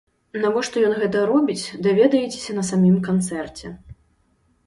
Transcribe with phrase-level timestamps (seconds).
[0.43, 3.75] Навошта ён гэта робіць, даведаецеся на самім канцэрце!